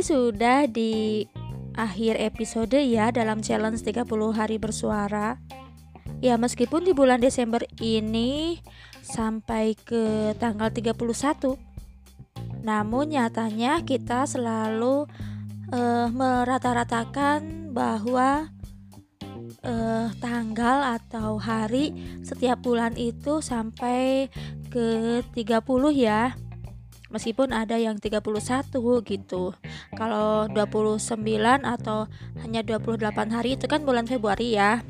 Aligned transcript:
sudah 0.00 0.66
di 0.66 1.24
akhir 1.76 2.16
episode 2.16 2.80
ya 2.80 3.12
dalam 3.12 3.44
challenge 3.44 3.84
30 3.84 4.08
hari 4.32 4.56
bersuara. 4.56 5.38
Ya 6.24 6.40
meskipun 6.40 6.88
di 6.88 6.96
bulan 6.96 7.20
Desember 7.20 7.60
ini 7.78 8.60
sampai 9.04 9.76
ke 9.76 10.34
tanggal 10.40 10.72
31 10.72 10.96
namun 12.66 13.14
nyatanya 13.14 13.86
kita 13.86 14.26
selalu 14.26 15.06
uh, 15.70 16.08
merata-ratakan 16.10 17.70
bahwa 17.70 18.50
uh, 19.62 20.10
tanggal 20.18 20.98
atau 20.98 21.38
hari 21.38 21.94
setiap 22.26 22.58
bulan 22.66 22.98
itu 22.98 23.38
sampai 23.38 24.26
ke 24.74 25.22
30 25.30 25.62
ya 25.94 26.34
meskipun 27.16 27.56
ada 27.56 27.80
yang 27.80 27.96
31 27.96 28.20
gitu. 29.08 29.56
Kalau 29.96 30.46
29 30.52 31.08
atau 31.64 32.06
hanya 32.44 32.60
28 32.60 33.32
hari 33.32 33.56
itu 33.56 33.64
kan 33.64 33.82
bulan 33.88 34.04
Februari 34.04 34.52
ya. 34.52 34.84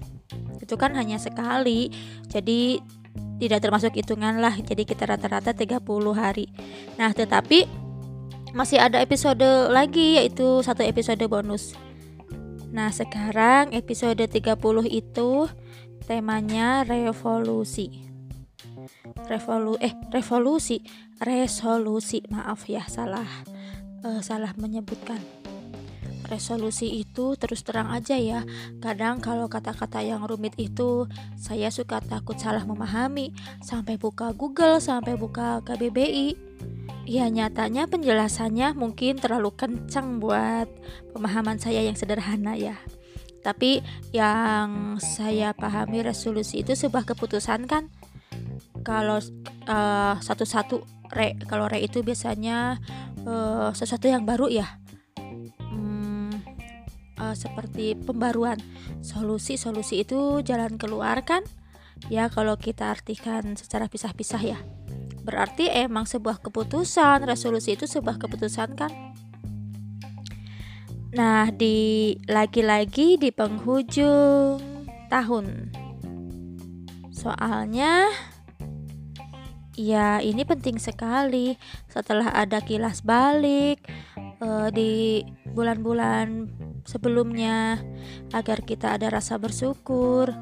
Itu 0.59 0.75
kan 0.75 0.99
hanya 0.99 1.23
sekali. 1.23 1.95
Jadi 2.27 2.83
tidak 3.39 3.63
termasuk 3.63 3.95
hitungan 3.95 4.43
lah. 4.43 4.59
Jadi 4.59 4.83
kita 4.83 5.07
rata-rata 5.07 5.55
30 5.55 5.79
hari. 6.13 6.51
Nah 6.99 7.15
tetapi 7.15 7.65
masih 8.51 8.83
ada 8.83 8.99
episode 8.99 9.47
lagi 9.71 10.19
yaitu 10.19 10.67
satu 10.67 10.83
episode 10.83 11.23
bonus. 11.31 11.79
Nah 12.75 12.91
sekarang 12.91 13.71
episode 13.73 14.19
30 14.21 14.59
itu 14.91 15.47
temanya 16.07 16.83
revolusi 16.83 18.06
revolu 19.27 19.79
eh 19.81 19.93
revolusi. 20.13 20.83
Resolusi. 21.21 22.23
Maaf 22.29 22.69
ya 22.69 22.85
salah 22.87 23.29
uh, 24.05 24.21
salah 24.21 24.53
menyebutkan. 24.59 25.19
Resolusi 26.27 26.91
itu 27.07 27.39
terus 27.39 27.63
terang 27.63 27.95
aja 27.95 28.19
ya. 28.19 28.43
Kadang 28.83 29.23
kalau 29.23 29.47
kata-kata 29.47 30.03
yang 30.03 30.27
rumit 30.27 30.59
itu 30.59 31.07
saya 31.39 31.71
suka 31.71 32.03
takut 32.03 32.35
salah 32.35 32.67
memahami. 32.67 33.31
Sampai 33.63 33.95
buka 33.95 34.35
Google 34.35 34.83
sampai 34.83 35.15
buka 35.15 35.63
KBBI 35.63 36.35
ya 37.07 37.31
nyatanya 37.31 37.87
penjelasannya 37.87 38.75
mungkin 38.75 39.23
terlalu 39.23 39.55
kencang 39.55 40.19
buat 40.19 40.67
pemahaman 41.15 41.63
saya 41.63 41.87
yang 41.87 41.95
sederhana 41.95 42.59
ya. 42.59 42.75
Tapi 43.47 43.79
yang 44.11 44.99
saya 44.99 45.55
pahami 45.55 46.03
resolusi 46.03 46.67
itu 46.67 46.75
sebuah 46.75 47.07
keputusan 47.07 47.71
kan 47.71 47.87
kalau 48.87 49.19
uh, 49.67 50.15
satu-satu 50.23 50.87
re 51.11 51.35
kalau 51.51 51.67
re 51.67 51.83
itu 51.83 52.07
biasanya 52.07 52.79
uh, 53.27 53.75
sesuatu 53.75 54.07
yang 54.07 54.23
baru 54.23 54.47
ya. 54.47 54.79
Hmm, 55.59 56.31
uh, 57.19 57.35
seperti 57.35 57.99
pembaruan 57.99 58.63
solusi 59.03 59.59
solusi 59.59 60.07
itu 60.07 60.39
jalan 60.47 60.79
keluar 60.79 61.27
kan? 61.27 61.43
Ya 62.07 62.31
kalau 62.31 62.55
kita 62.55 62.95
artikan 62.95 63.59
secara 63.59 63.91
pisah-pisah 63.91 64.43
ya. 64.47 64.59
Berarti 65.27 65.67
emang 65.67 66.07
sebuah 66.07 66.39
keputusan 66.39 67.27
resolusi 67.27 67.75
itu 67.75 67.91
sebuah 67.91 68.23
keputusan 68.23 68.79
kan? 68.79 68.95
Nah 71.19 71.51
di 71.51 72.15
lagi-lagi 72.31 73.19
di 73.19 73.35
penghujung 73.35 74.63
tahun. 75.11 75.75
Soalnya 77.11 78.07
Ya, 79.77 80.25
ini 80.25 80.41
penting 80.49 80.81
sekali. 80.81 81.61
Setelah 81.93 82.33
ada 82.33 82.65
kilas 82.65 83.05
balik 83.05 83.85
uh, 84.41 84.73
di 84.73 85.21
bulan-bulan 85.53 86.49
sebelumnya, 86.89 87.77
agar 88.33 88.65
kita 88.65 88.97
ada 88.97 89.13
rasa 89.13 89.37
bersyukur, 89.37 90.33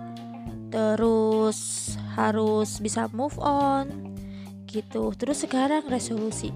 terus 0.70 1.58
harus 2.14 2.78
bisa 2.78 3.10
move 3.10 3.34
on, 3.42 4.14
gitu. 4.70 5.10
Terus 5.18 5.42
sekarang 5.42 5.82
resolusi, 5.90 6.54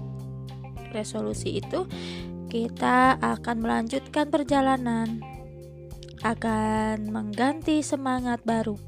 resolusi 0.95 1.59
itu 1.59 1.83
kita 2.47 3.19
akan 3.19 3.59
melanjutkan 3.59 4.31
perjalanan, 4.31 5.19
akan 6.23 7.11
mengganti 7.11 7.83
semangat 7.83 8.39
baru, 8.47 8.79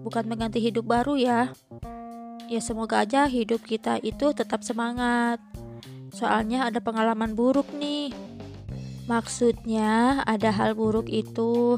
bukan 0.00 0.24
mengganti 0.24 0.64
hidup 0.64 0.88
baru 0.88 1.20
ya 1.20 1.52
ya 2.48 2.64
semoga 2.64 3.04
aja 3.04 3.28
hidup 3.28 3.62
kita 3.62 4.00
itu 4.00 4.32
tetap 4.32 4.64
semangat. 4.64 5.38
Soalnya 6.08 6.66
ada 6.66 6.80
pengalaman 6.80 7.36
buruk 7.36 7.68
nih. 7.76 8.10
Maksudnya 9.04 10.24
ada 10.24 10.52
hal 10.52 10.72
buruk 10.72 11.08
itu 11.08 11.76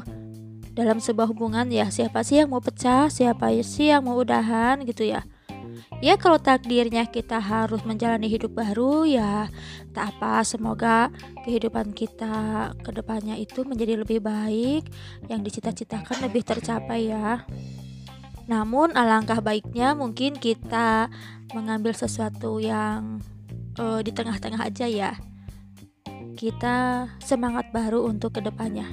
dalam 0.71 1.03
sebuah 1.03 1.27
hubungan 1.27 1.67
ya 1.67 1.91
siapa 1.91 2.23
sih 2.23 2.39
yang 2.39 2.51
mau 2.51 2.63
pecah, 2.63 3.11
siapa 3.11 3.51
sih 3.63 3.91
yang 3.91 4.07
mau 4.07 4.15
udahan 4.15 4.83
gitu 4.87 5.03
ya. 5.03 5.27
Ya 6.01 6.17
kalau 6.17 6.41
takdirnya 6.41 7.05
kita 7.05 7.37
harus 7.37 7.85
menjalani 7.85 8.25
hidup 8.25 8.57
baru 8.57 9.05
ya 9.05 9.53
tak 9.93 10.17
apa 10.17 10.41
semoga 10.41 11.13
kehidupan 11.45 11.93
kita 11.93 12.71
ke 12.81 12.89
depannya 12.89 13.37
itu 13.37 13.61
menjadi 13.67 14.01
lebih 14.01 14.23
baik 14.23 14.89
yang 15.29 15.45
dicita-citakan 15.45 16.25
lebih 16.25 16.41
tercapai 16.41 17.11
ya. 17.11 17.45
Namun 18.51 18.91
alangkah 18.99 19.39
baiknya 19.39 19.95
mungkin 19.95 20.35
kita 20.35 21.07
mengambil 21.55 21.95
sesuatu 21.95 22.59
yang 22.59 23.23
uh, 23.79 24.03
di 24.03 24.11
tengah-tengah 24.11 24.67
aja 24.67 24.91
ya. 24.91 25.15
Kita 26.35 27.07
semangat 27.23 27.71
baru 27.71 28.03
untuk 28.03 28.35
ke 28.35 28.41
depannya, 28.43 28.91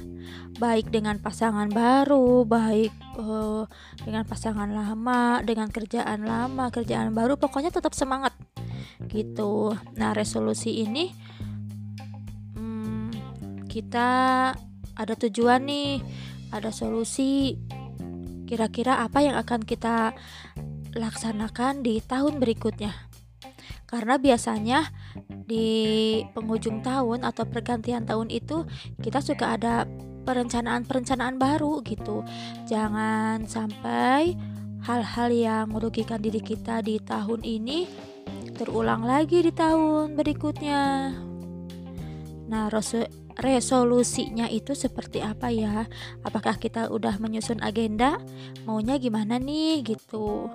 baik 0.63 0.95
dengan 0.95 1.19
pasangan 1.19 1.67
baru, 1.73 2.47
baik 2.47 2.93
uh, 3.19 3.67
dengan 4.07 4.23
pasangan 4.23 4.71
lama, 4.71 5.43
dengan 5.43 5.73
kerjaan 5.73 6.23
lama, 6.23 6.71
kerjaan 6.71 7.11
baru, 7.11 7.35
pokoknya 7.35 7.75
tetap 7.75 7.99
semangat 7.99 8.37
gitu. 9.11 9.75
Nah 9.97 10.13
resolusi 10.13 10.85
ini 10.85 11.11
hmm, 12.55 13.11
kita 13.67 14.09
ada 14.99 15.15
tujuan 15.17 15.65
nih, 15.65 16.05
ada 16.53 16.69
solusi 16.69 17.57
kira-kira 18.49 19.05
apa 19.05 19.21
yang 19.21 19.37
akan 19.37 19.61
kita 19.61 20.17
laksanakan 20.97 21.85
di 21.85 22.01
tahun 22.01 22.41
berikutnya. 22.41 22.97
Karena 23.85 24.17
biasanya 24.17 24.89
di 25.49 26.21
penghujung 26.33 26.81
tahun 26.81 27.25
atau 27.25 27.45
pergantian 27.49 28.05
tahun 28.09 28.33
itu 28.33 28.65
kita 29.01 29.21
suka 29.21 29.57
ada 29.57 29.85
perencanaan-perencanaan 30.29 31.41
baru 31.41 31.81
gitu. 31.85 32.25
Jangan 32.69 33.49
sampai 33.49 34.37
hal-hal 34.85 35.29
yang 35.33 35.65
merugikan 35.73 36.21
diri 36.21 36.41
kita 36.41 36.85
di 36.85 37.01
tahun 37.01 37.45
ini 37.45 37.89
terulang 38.61 39.09
lagi 39.09 39.41
di 39.41 39.53
tahun 39.55 40.17
berikutnya. 40.19 41.15
Nah, 42.49 42.65
resolusinya 43.39 44.51
itu 44.51 44.75
seperti 44.75 45.23
apa 45.23 45.55
ya? 45.55 45.87
Apakah 46.27 46.59
kita 46.59 46.91
udah 46.91 47.23
menyusun 47.23 47.63
agenda? 47.63 48.19
Maunya 48.67 48.99
gimana 48.99 49.39
nih 49.39 49.87
gitu? 49.87 50.51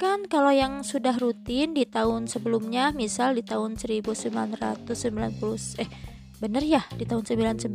Kan 0.00 0.26
kalau 0.26 0.50
yang 0.50 0.82
sudah 0.82 1.14
rutin 1.16 1.76
di 1.76 1.86
tahun 1.86 2.26
sebelumnya, 2.26 2.90
misal 2.96 3.36
di 3.36 3.44
tahun 3.44 3.76
1990 3.76 5.80
eh 5.80 5.90
bener 6.42 6.66
ya 6.66 6.82
di 6.98 7.06
tahun 7.06 7.24
99 7.24 7.70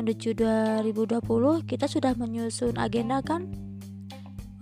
menuju 0.00 0.28
2020 0.32 1.20
kita 1.66 1.90
sudah 1.90 2.16
menyusun 2.16 2.78
agenda 2.78 3.20
kan 3.20 3.50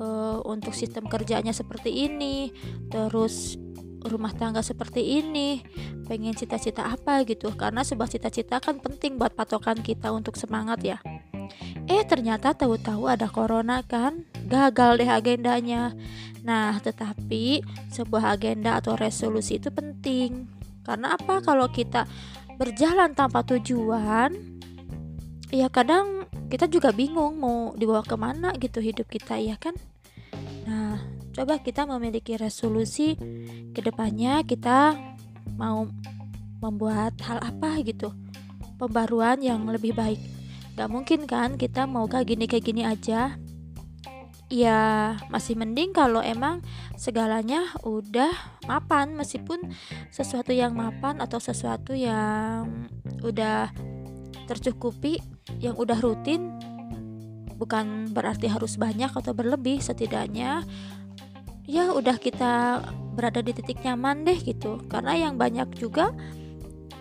uh, 0.01 0.41
untuk 0.49 0.75
sistem 0.75 1.07
kerjanya 1.07 1.55
seperti 1.55 2.11
ini 2.11 2.51
terus 2.91 3.61
rumah 4.07 4.33
tangga 4.33 4.65
seperti 4.65 5.21
ini 5.21 5.61
pengen 6.09 6.33
cita-cita 6.33 6.89
apa 6.89 7.23
gitu. 7.29 7.53
Karena 7.53 7.85
sebuah 7.85 8.09
cita-cita 8.09 8.59
kan 8.59 8.81
penting 8.81 9.21
buat 9.21 9.37
patokan 9.37 9.81
kita 9.81 10.15
untuk 10.15 10.37
semangat 10.41 10.81
ya. 10.81 10.99
Eh 11.91 12.07
ternyata 12.07 12.55
tahu-tahu 12.55 13.11
ada 13.11 13.27
corona 13.27 13.83
kan? 13.83 14.25
Gagal 14.47 15.03
deh 15.03 15.11
agendanya. 15.11 15.93
Nah 16.47 16.79
tetapi 16.79 17.61
sebuah 17.91 18.39
agenda 18.39 18.79
atau 18.79 18.95
resolusi 18.95 19.59
itu 19.59 19.69
penting. 19.75 20.47
Karena 20.87 21.19
apa? 21.19 21.43
Kalau 21.43 21.69
kita 21.69 22.07
berjalan 22.61 23.17
tanpa 23.17 23.41
tujuan 23.43 24.37
ya 25.51 25.67
kadang 25.67 26.31
kita 26.47 26.71
juga 26.71 26.95
bingung 26.95 27.41
mau 27.41 27.75
dibawa 27.75 28.07
ke 28.07 28.15
mana 28.15 28.55
gitu 28.55 28.79
hidup 28.79 29.11
kita 29.11 29.41
ya 29.41 29.59
kan? 29.59 29.75
Nah 30.69 31.10
coba 31.31 31.63
kita 31.63 31.87
memiliki 31.87 32.35
resolusi 32.35 33.15
ke 33.71 33.81
depannya 33.81 34.43
kita 34.43 34.99
mau 35.55 35.87
membuat 36.61 37.17
hal 37.25 37.41
apa 37.41 37.81
gitu. 37.83 38.13
Pembaruan 38.77 39.41
yang 39.41 39.65
lebih 39.69 39.93
baik. 39.97 40.21
Gak 40.77 40.89
mungkin 40.89 41.29
kan 41.29 41.57
kita 41.61 41.85
mau 41.85 42.09
kayak 42.09 42.29
gini 42.29 42.45
kayak 42.49 42.65
gini 42.65 42.83
aja. 42.85 43.37
Ya 44.51 44.81
masih 45.31 45.55
mending 45.55 45.95
kalau 45.95 46.19
emang 46.19 46.59
segalanya 46.99 47.71
udah 47.87 48.35
mapan 48.67 49.15
meskipun 49.15 49.71
sesuatu 50.11 50.51
yang 50.51 50.75
mapan 50.75 51.23
atau 51.23 51.39
sesuatu 51.39 51.95
yang 51.95 52.91
udah 53.23 53.71
tercukupi 54.51 55.23
yang 55.63 55.79
udah 55.79 56.03
rutin 56.03 56.51
bukan 57.55 58.11
berarti 58.11 58.51
harus 58.51 58.75
banyak 58.75 59.13
atau 59.15 59.31
berlebih 59.31 59.79
setidaknya 59.79 60.67
ya 61.69 61.93
udah 61.93 62.17
kita 62.17 62.85
berada 63.13 63.45
di 63.45 63.53
titik 63.53 63.83
nyaman 63.85 64.25
deh 64.25 64.39
gitu. 64.41 64.81
Karena 64.87 65.17
yang 65.17 65.37
banyak 65.37 65.69
juga 65.77 66.15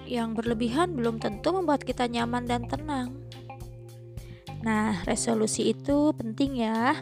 yang 0.10 0.34
berlebihan 0.34 0.98
belum 0.98 1.22
tentu 1.22 1.54
membuat 1.54 1.86
kita 1.86 2.10
nyaman 2.10 2.50
dan 2.50 2.66
tenang. 2.66 3.14
Nah 4.66 5.06
resolusi 5.06 5.72
itu 5.72 6.12
penting 6.18 6.66
ya 6.66 6.98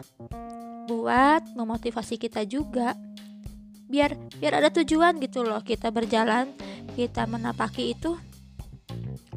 buat 0.86 1.42
memotivasi 1.56 2.20
kita 2.20 2.44
juga. 2.44 2.94
Biar 3.88 4.14
biar 4.36 4.60
ada 4.60 4.68
tujuan 4.68 5.16
gitu 5.18 5.40
loh 5.42 5.64
kita 5.64 5.88
berjalan 5.88 6.52
kita 6.94 7.24
menapaki 7.24 7.96
itu. 7.96 8.14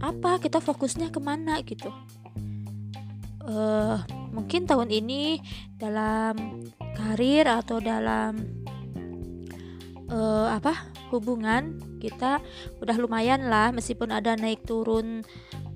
Apa 0.01 0.41
kita 0.41 0.59
fokusnya 0.59 1.13
ke 1.13 1.21
mana 1.23 1.61
gitu? 1.61 1.93
Uh, 3.41 4.01
mungkin 4.31 4.67
tahun 4.67 4.89
ini 4.89 5.39
dalam 5.77 6.65
karir 6.95 7.47
atau 7.47 7.77
dalam 7.83 8.39
uh, 10.11 10.47
apa 10.51 10.91
hubungan 11.11 11.79
kita 11.99 12.39
udah 12.79 12.95
lumayan 12.97 13.51
lah 13.51 13.69
meskipun 13.75 14.09
ada 14.09 14.33
naik 14.39 14.63
turun 14.63 15.21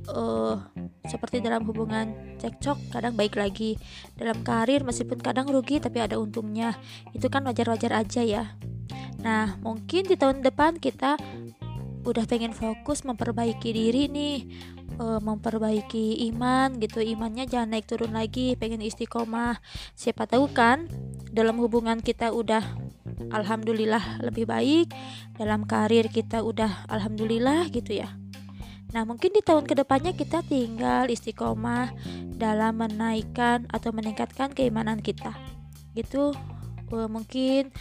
uh, 0.09 0.57
seperti 1.05 1.41
dalam 1.41 1.63
hubungan 1.69 2.37
cekcok 2.41 2.93
kadang 2.93 3.13
baik 3.13 3.37
lagi. 3.37 3.77
Dalam 4.17 4.41
karir 4.41 4.81
meskipun 4.81 5.21
kadang 5.21 5.49
rugi 5.49 5.77
tapi 5.77 6.01
ada 6.01 6.17
untungnya. 6.17 6.73
Itu 7.13 7.29
kan 7.29 7.45
wajar-wajar 7.45 7.93
aja 7.93 8.21
ya. 8.25 8.43
Nah 9.21 9.57
mungkin 9.61 10.05
di 10.05 10.15
tahun 10.17 10.41
depan 10.41 10.81
kita 10.81 11.17
udah 12.05 12.23
pengen 12.29 12.53
fokus 12.53 13.01
memperbaiki 13.01 13.73
diri 13.73 14.05
nih 14.07 14.37
uh, 15.01 15.19
memperbaiki 15.19 16.21
iman 16.31 16.77
gitu. 16.77 17.01
Imannya 17.01 17.49
jangan 17.49 17.73
naik 17.75 17.89
turun 17.89 18.13
lagi 18.13 18.53
pengen 18.55 18.85
istiqomah. 18.85 19.57
Siapa 19.97 20.29
tahu 20.29 20.53
kan 20.53 20.85
dalam 21.33 21.57
hubungan 21.57 21.99
kita 21.99 22.29
udah 22.31 22.63
alhamdulillah 23.33 24.21
lebih 24.21 24.45
baik 24.45 24.93
dalam 25.35 25.65
karir 25.65 26.07
kita 26.07 26.45
udah 26.45 26.85
alhamdulillah 26.87 27.67
gitu 27.73 27.99
ya. 28.05 28.13
Nah, 28.95 29.03
mungkin 29.03 29.35
di 29.35 29.43
tahun 29.43 29.67
ke 29.67 29.75
depannya 29.75 30.15
kita 30.15 30.39
tinggal 30.47 31.11
istiqomah 31.11 31.91
dalam 32.39 32.79
menaikkan 32.79 33.67
atau 33.67 33.91
meningkatkan 33.91 34.55
keimanan 34.55 35.03
kita. 35.03 35.35
Gitu, 35.91 36.31
uh, 36.95 37.09
mungkin 37.11 37.75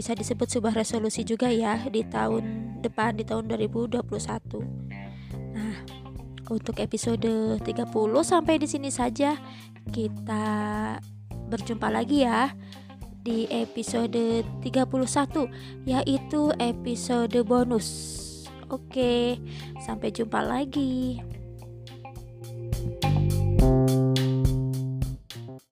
bisa 0.00 0.16
disebut 0.16 0.48
sebuah 0.48 0.72
resolusi 0.72 1.28
juga 1.28 1.52
ya 1.52 1.76
di 1.92 2.00
tahun 2.08 2.80
depan 2.80 3.20
di 3.20 3.24
tahun 3.28 3.52
2021. 3.52 4.00
Nah, 5.52 5.76
untuk 6.48 6.80
episode 6.80 7.60
30 7.60 7.84
sampai 8.24 8.56
di 8.56 8.64
sini 8.64 8.88
saja. 8.88 9.36
Kita 9.92 10.44
berjumpa 11.52 11.92
lagi 11.92 12.24
ya 12.24 12.48
di 13.20 13.44
episode 13.52 14.40
31 14.64 15.84
yaitu 15.84 16.48
episode 16.56 17.36
bonus. 17.44 17.88
Oke, 18.72 19.36
sampai 19.84 20.08
jumpa 20.08 20.40
lagi. 20.40 21.20